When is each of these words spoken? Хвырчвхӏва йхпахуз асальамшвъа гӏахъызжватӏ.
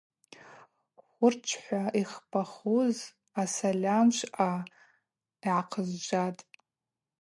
Хвырчвхӏва 1.09 1.83
йхпахуз 2.01 2.97
асальамшвъа 3.41 4.51
гӏахъызжватӏ. 5.41 6.43